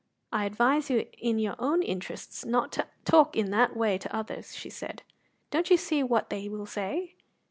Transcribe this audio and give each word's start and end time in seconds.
"I 0.33 0.45
advise 0.45 0.89
you 0.89 1.05
in 1.19 1.37
your 1.37 1.53
own 1.59 1.83
interests 1.83 2.43
not 2.43 2.71
to 2.71 2.87
talk 3.05 3.35
in 3.35 3.51
that 3.51 3.77
way 3.77 3.99
to 3.99 4.15
others," 4.15 4.55
she 4.55 4.67
said. 4.71 5.03
"Don't 5.51 5.69
you 5.69 5.77
see 5.77 6.01
what 6.01 6.31
they 6.31 6.49
will 6.49 6.65
say?" 6.65 7.13